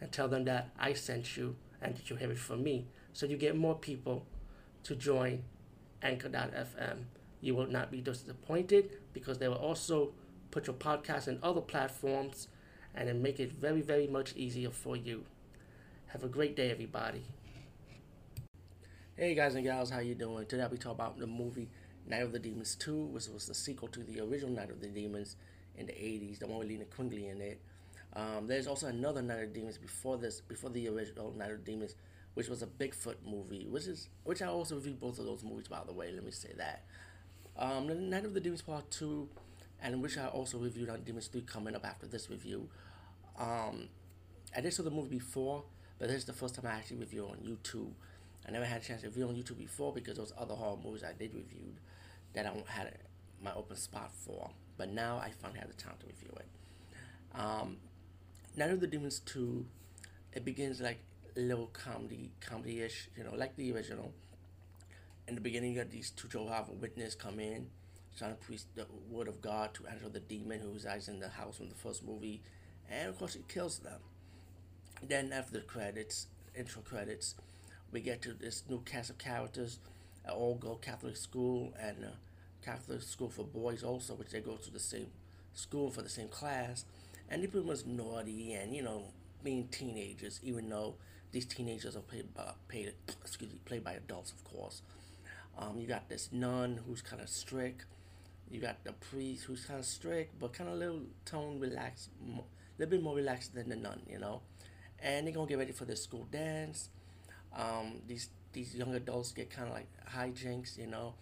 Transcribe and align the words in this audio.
and 0.00 0.10
tell 0.12 0.28
them 0.28 0.44
that 0.44 0.70
I 0.78 0.92
sent 0.92 1.36
you 1.36 1.56
and 1.80 1.96
that 1.96 2.10
you 2.10 2.16
have 2.16 2.30
it 2.30 2.38
from 2.38 2.62
me. 2.62 2.86
So 3.12 3.26
you 3.26 3.36
get 3.36 3.56
more 3.56 3.74
people 3.74 4.26
to 4.84 4.94
join 4.94 5.44
Anchor.fm. 6.02 7.04
You 7.40 7.54
will 7.54 7.66
not 7.66 7.90
be 7.90 8.00
disappointed 8.00 8.90
because 9.12 9.38
they 9.38 9.48
will 9.48 9.56
also 9.56 10.12
put 10.50 10.66
your 10.66 10.76
podcast 10.76 11.28
in 11.28 11.38
other 11.42 11.60
platforms 11.60 12.48
and 12.94 13.08
then 13.08 13.22
make 13.22 13.40
it 13.40 13.52
very, 13.52 13.82
very 13.82 14.06
much 14.06 14.34
easier 14.36 14.70
for 14.70 14.96
you. 14.96 15.24
Have 16.08 16.22
a 16.22 16.28
great 16.28 16.54
day, 16.54 16.70
everybody. 16.70 17.24
Hey 19.16 19.34
guys 19.34 19.54
and 19.54 19.64
gals, 19.64 19.90
how 19.90 20.00
you 20.00 20.14
doing? 20.14 20.46
Today 20.46 20.66
be 20.70 20.76
talking 20.76 20.92
about 20.92 21.18
the 21.18 21.26
movie 21.26 21.68
Night 22.06 22.22
of 22.22 22.32
the 22.32 22.38
Demons 22.38 22.74
2, 22.74 22.96
which 23.06 23.28
was 23.28 23.46
the 23.46 23.54
sequel 23.54 23.88
to 23.88 24.00
the 24.00 24.20
original 24.20 24.50
Night 24.50 24.70
of 24.70 24.80
the 24.80 24.88
Demons 24.88 25.36
in 25.76 25.86
the 25.86 25.92
80s, 25.92 26.38
the 26.40 26.46
one 26.46 26.58
with 26.58 26.68
Linnea 26.68 26.90
Quigley 26.90 27.28
in 27.28 27.40
it. 27.40 27.60
Um, 28.16 28.46
there's 28.46 28.66
also 28.66 28.86
another 28.86 29.22
Night 29.22 29.42
of 29.42 29.52
Demons 29.52 29.76
before 29.76 30.16
this, 30.18 30.40
before 30.40 30.70
the 30.70 30.88
original 30.88 31.32
Night 31.32 31.50
of 31.50 31.64
Demons, 31.64 31.96
which 32.34 32.48
was 32.48 32.62
a 32.62 32.66
Bigfoot 32.66 33.16
movie, 33.26 33.66
which 33.68 33.86
is 33.86 34.08
which 34.24 34.42
I 34.42 34.46
also 34.46 34.76
reviewed 34.76 35.00
both 35.00 35.18
of 35.18 35.24
those 35.24 35.42
movies 35.42 35.68
by 35.68 35.80
the 35.86 35.92
way. 35.92 36.12
Let 36.12 36.24
me 36.24 36.30
say 36.30 36.52
that. 36.56 36.84
Um, 37.56 37.86
the 37.86 37.94
Night 37.94 38.24
of 38.24 38.34
the 38.34 38.40
Demons 38.40 38.62
Part 38.62 38.90
Two, 38.90 39.28
and 39.82 40.02
which 40.02 40.16
I 40.16 40.26
also 40.28 40.58
reviewed 40.58 40.90
on 40.90 41.02
Demons 41.02 41.26
Three 41.26 41.42
coming 41.42 41.74
up 41.74 41.84
after 41.84 42.06
this 42.06 42.30
review. 42.30 42.68
Um, 43.38 43.88
I 44.56 44.60
did 44.60 44.72
saw 44.72 44.84
the 44.84 44.90
movie 44.90 45.18
before, 45.18 45.64
but 45.98 46.08
this 46.08 46.18
is 46.18 46.24
the 46.24 46.32
first 46.32 46.54
time 46.54 46.66
I 46.66 46.74
actually 46.74 46.98
reviewed 46.98 47.24
on 47.24 47.36
YouTube. 47.38 47.92
I 48.46 48.52
never 48.52 48.64
had 48.64 48.82
a 48.82 48.84
chance 48.84 49.00
to 49.00 49.08
review 49.08 49.26
on 49.28 49.34
YouTube 49.34 49.58
before 49.58 49.92
because 49.92 50.16
those 50.18 50.32
other 50.38 50.54
horror 50.54 50.76
movies 50.82 51.02
I 51.02 51.12
did 51.12 51.34
review 51.34 51.74
that 52.34 52.46
I 52.46 52.52
had 52.70 52.98
my 53.42 53.52
open 53.54 53.76
spot 53.76 54.12
for. 54.12 54.50
But 54.76 54.90
now 54.90 55.16
I 55.16 55.30
finally 55.30 55.60
have 55.60 55.68
the 55.68 55.74
time 55.74 55.94
to 56.00 56.06
review 56.06 56.30
it. 56.36 56.46
Um, 57.34 57.78
Night 58.56 58.70
of 58.70 58.78
the 58.78 58.86
Demons 58.86 59.18
2, 59.18 59.66
it 60.32 60.44
begins 60.44 60.80
like 60.80 61.00
little 61.34 61.66
comedy, 61.66 62.30
comedy-ish, 62.40 63.08
you 63.16 63.24
know, 63.24 63.34
like 63.34 63.56
the 63.56 63.72
original. 63.72 64.12
In 65.26 65.34
the 65.34 65.40
beginning, 65.40 65.72
you 65.72 65.78
got 65.80 65.90
these 65.90 66.10
two 66.10 66.28
Jehovah's 66.28 66.80
Witnesses 66.80 67.16
come 67.16 67.40
in, 67.40 67.66
trying 68.16 68.30
to 68.30 68.36
preach 68.36 68.60
the 68.76 68.86
word 69.10 69.26
of 69.26 69.42
God 69.42 69.74
to 69.74 69.88
Angela 69.88 70.10
the 70.10 70.20
demon 70.20 70.60
who 70.60 70.70
resides 70.70 71.08
in 71.08 71.18
the 71.18 71.30
house 71.30 71.56
from 71.56 71.68
the 71.68 71.74
first 71.74 72.04
movie, 72.04 72.42
and 72.88 73.08
of 73.08 73.18
course, 73.18 73.34
he 73.34 73.40
kills 73.48 73.80
them. 73.80 73.98
Then 75.02 75.32
after 75.32 75.54
the 75.54 75.64
credits, 75.64 76.28
intro 76.56 76.80
credits, 76.82 77.34
we 77.90 78.02
get 78.02 78.22
to 78.22 78.34
this 78.34 78.62
new 78.68 78.82
cast 78.84 79.10
of 79.10 79.18
characters, 79.18 79.80
an 80.24 80.30
all-girl 80.30 80.76
Catholic 80.76 81.16
school 81.16 81.74
and 81.82 82.06
Catholic 82.64 83.02
school 83.02 83.30
for 83.30 83.42
boys 83.42 83.82
also, 83.82 84.14
which 84.14 84.30
they 84.30 84.38
go 84.40 84.54
to 84.54 84.70
the 84.70 84.78
same 84.78 85.08
school 85.54 85.90
for 85.90 86.02
the 86.02 86.08
same 86.08 86.28
class 86.28 86.84
and 87.30 87.50
pretty 87.50 87.66
much 87.66 87.84
naughty 87.86 88.54
and 88.54 88.74
you 88.74 88.82
know 88.82 89.04
being 89.44 89.68
teenagers, 89.68 90.40
even 90.42 90.68
though 90.68 90.94
these 91.30 91.44
teenagers 91.44 91.94
are 91.94 92.00
played 92.00 92.32
by, 92.34 92.50
paid, 92.66 92.94
excuse 93.22 93.52
me, 93.52 93.58
played 93.64 93.84
by 93.84 93.92
adults, 93.92 94.32
of 94.32 94.42
course. 94.42 94.82
Um, 95.56 95.78
you 95.78 95.86
got 95.86 96.08
this 96.08 96.30
nun 96.32 96.80
who's 96.86 97.02
kind 97.02 97.22
of 97.22 97.28
strict. 97.28 97.84
You 98.50 98.60
got 98.60 98.82
the 98.84 98.92
priest 98.92 99.44
who's 99.44 99.64
kind 99.64 99.78
of 99.78 99.86
strict, 99.86 100.38
but 100.40 100.52
kind 100.52 100.68
of 100.68 100.76
a 100.76 100.78
little 100.78 101.02
tone 101.24 101.60
relaxed, 101.60 102.08
a 102.26 102.40
little 102.78 102.90
bit 102.90 103.02
more 103.02 103.14
relaxed 103.14 103.54
than 103.54 103.68
the 103.68 103.76
nun, 103.76 104.00
you 104.08 104.18
know. 104.18 104.40
And 105.00 105.26
they're 105.26 105.34
gonna 105.34 105.46
get 105.46 105.58
ready 105.58 105.72
for 105.72 105.84
the 105.84 105.96
school 105.96 106.26
dance. 106.30 106.88
Um, 107.54 108.00
these 108.06 108.30
these 108.52 108.74
young 108.74 108.94
adults 108.94 109.32
get 109.32 109.50
kind 109.50 109.68
of 109.68 109.74
like 109.74 109.88
hijinks, 110.12 110.78
you 110.78 110.86
know, 110.86 111.14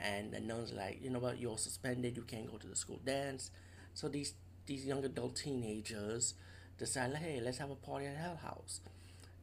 and 0.00 0.32
the 0.32 0.40
nun's 0.40 0.72
like, 0.72 1.00
you 1.02 1.10
know 1.10 1.18
what, 1.18 1.38
you're 1.38 1.58
suspended, 1.58 2.16
you 2.16 2.22
can't 2.22 2.50
go 2.50 2.56
to 2.56 2.66
the 2.66 2.76
school 2.76 3.00
dance. 3.04 3.50
So 3.94 4.08
these 4.08 4.34
these 4.68 4.84
young 4.84 5.02
adult 5.04 5.34
teenagers 5.34 6.34
decide, 6.78 7.16
hey, 7.16 7.40
let's 7.42 7.58
have 7.58 7.70
a 7.70 7.74
party 7.74 8.06
at 8.06 8.16
Hell 8.16 8.36
House. 8.36 8.80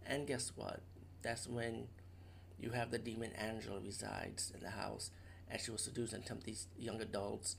And 0.06 0.26
guess 0.28 0.52
what? 0.56 0.82
That's 1.24 1.48
when 1.48 1.88
you 2.60 2.70
have 2.70 2.92
the 2.92 3.00
demon 3.00 3.32
Angela 3.34 3.80
resides 3.84 4.54
in 4.56 4.62
the 4.62 4.70
house, 4.70 5.10
and 5.50 5.60
she 5.60 5.72
will 5.72 5.80
seduce 5.80 6.14
and 6.14 6.26
tempt 6.26 6.46
these 6.46 6.68
young 6.78 7.02
adults 7.02 7.58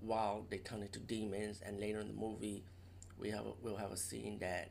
while 0.00 0.44
they 0.50 0.58
turn 0.58 0.82
into 0.82 0.98
demons. 0.98 1.62
And 1.64 1.80
later 1.80 2.00
in 2.00 2.08
the 2.08 2.14
movie, 2.14 2.64
we 3.18 3.30
have 3.30 3.46
a, 3.46 3.52
we'll 3.62 3.76
have 3.76 3.92
a 3.92 3.96
scene 3.96 4.38
that 4.40 4.70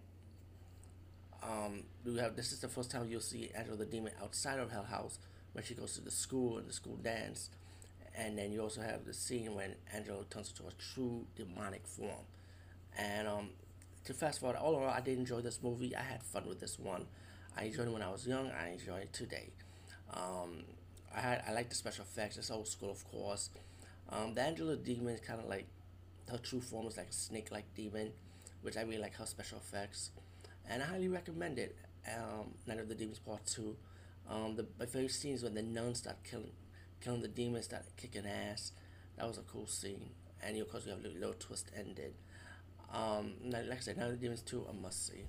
um, 1.42 1.84
we 2.04 2.18
have. 2.20 2.36
This 2.36 2.52
is 2.52 2.60
the 2.60 2.68
first 2.68 2.92
time 2.92 3.08
you'll 3.10 3.22
see 3.22 3.50
Angela 3.56 3.78
the 3.78 3.86
demon 3.86 4.12
outside 4.22 4.60
of 4.60 4.72
Hell 4.72 4.84
House 4.84 5.20
when 5.54 5.64
she 5.64 5.74
goes 5.74 5.94
to 5.94 6.02
the 6.02 6.12
school 6.12 6.58
and 6.58 6.68
the 6.68 6.74
school 6.74 6.98
dance 6.98 7.50
and 8.18 8.38
then 8.38 8.52
you 8.52 8.62
also 8.62 8.82
have 8.82 9.06
the 9.06 9.14
scene 9.14 9.54
when 9.56 9.76
Angela 9.94 10.24
turns 10.30 10.50
into 10.50 10.64
a 10.64 10.74
true 10.74 11.26
demonic 11.36 11.86
form. 11.86 12.26
And 12.98 13.28
um, 13.28 13.50
to 14.06 14.14
fast 14.14 14.40
forward, 14.40 14.58
all 14.58 14.78
in 14.78 14.84
all, 14.84 14.90
I 14.90 15.02
did 15.02 15.18
enjoy 15.18 15.42
this 15.42 15.62
movie. 15.62 15.96
I 15.96 16.02
had 16.02 16.24
fun 16.24 16.48
with 16.48 16.60
this 16.60 16.80
one. 16.80 17.06
I 17.58 17.66
enjoyed 17.66 17.88
it 17.88 17.92
when 17.92 18.02
I 18.02 18.10
was 18.10 18.26
young. 18.26 18.52
I 18.52 18.70
enjoy 18.70 18.98
it 18.98 19.14
today. 19.14 19.50
Um, 20.14 20.64
I 21.14 21.20
had 21.20 21.44
I 21.48 21.52
like 21.54 21.70
the 21.70 21.76
special 21.76 22.04
effects. 22.04 22.38
It's 22.38 22.52
old 22.52 22.68
school, 22.68 22.92
of 22.92 23.04
course. 23.10 23.50
Um, 24.10 24.34
the 24.34 24.42
Angela 24.42 24.76
demon 24.76 25.16
is 25.16 25.22
kind 25.22 25.40
of 25.40 25.48
like 25.48 25.68
her 26.30 26.38
true 26.38 26.62
form 26.62 26.88
is 26.88 26.98
like 26.98 27.10
a 27.10 27.14
snake-like 27.14 27.74
demon, 27.76 28.12
which 28.62 28.78
I 28.78 28.82
really 28.82 29.00
like 29.00 29.16
her 29.16 29.26
special 29.26 29.58
effects, 29.58 30.12
and 30.70 30.82
I 30.82 30.86
highly 30.86 31.08
recommend 31.08 31.60
it. 31.60 31.76
Um, 32.08 32.54
Night 32.68 32.80
of 32.80 32.88
the 32.88 32.96
Demons 32.96 33.20
Part 33.20 33.46
Two. 33.46 33.76
Um, 34.30 34.56
the 34.56 34.66
my 34.80 34.86
favorite 34.86 35.12
scene 35.12 35.34
is 35.34 35.44
when 35.44 35.56
the 35.56 35.64
nuns 35.64 36.00
start 36.00 36.18
killing 36.24 36.52
killing 37.06 37.22
the 37.22 37.28
demons, 37.28 37.66
started 37.66 37.88
kicking 37.98 38.26
ass. 38.26 38.72
That 39.18 39.28
was 39.28 39.38
a 39.38 39.42
cool 39.42 39.68
scene. 39.68 40.10
And 40.42 40.58
you 40.58 40.64
of 40.64 40.72
course, 40.72 40.86
we 40.86 40.92
have 40.92 41.00
a 41.00 41.04
little, 41.04 41.20
little 41.20 41.36
twist 41.36 41.70
ended. 41.78 42.16
Um, 42.92 43.34
like 43.44 43.72
I 43.72 43.80
said, 43.80 43.98
now 43.98 44.10
the 44.10 44.16
demons 44.16 44.42
2, 44.42 44.66
a 44.70 44.74
must 44.74 45.08
see. 45.08 45.26